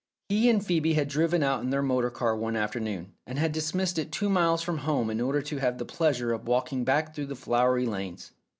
[0.29, 3.99] He and Phcebe had driven out in their motor car one afternoon, and had dismissed
[3.99, 7.27] it two miles from home in order to have the pleasure of walking back through
[7.27, 8.31] the flowery lanes.